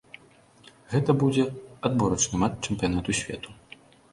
[0.93, 1.45] Гэта будзе
[1.91, 3.49] адборачны матч чэмпіянату свету.